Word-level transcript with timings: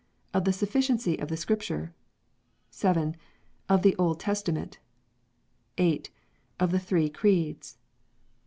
Of 0.33 0.45
the 0.45 0.51
Sufficiency 0.51 1.19
of 1.19 1.27
the 1.27 1.37
Scrip 1.37 1.61
ture. 1.61 1.93
7. 2.71 3.15
Of 3.69 3.83
the 3.83 3.95
Old 3.97 4.19
Testament. 4.19 4.79
8. 5.77 6.09
Of 6.59 6.71
the 6.71 6.79
Three 6.79 7.07
Creeds. 7.07 7.77